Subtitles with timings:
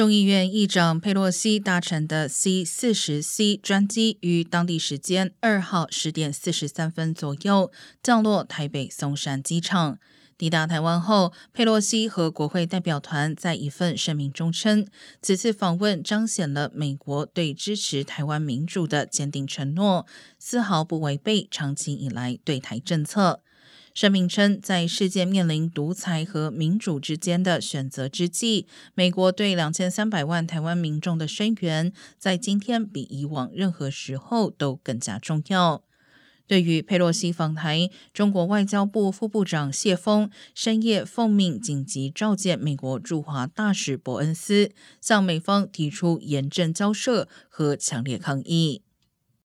[0.00, 7.70] 众议院议长佩洛西搭乘的 C 四十 C 专机于当地时间二号十点四十三分左右
[8.02, 9.98] 降落台北松山机场。
[10.38, 14.86] 抵达台湾后，佩洛西和国会代表团在一份声明中称，
[15.20, 20.06] 此次访问彰显了美国对支持台湾民主的坚定承诺，
[20.38, 23.42] 丝毫不违背长期以来对台政策。
[23.92, 35.82] 声明称，在世界面临独裁和民主之间的选择之际，美国对两千三百万台湾民众的声援，在今天比以往任何时候都更加重要。
[36.46, 44.70] 对于佩洛西访台，中国外交部副部长谢峰深夜奉命紧急召见美国驻华大使伯恩斯，
[45.00, 48.82] 向美方提出严正交涉和强烈抗议。